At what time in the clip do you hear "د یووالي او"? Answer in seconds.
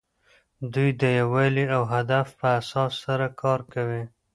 1.01-1.81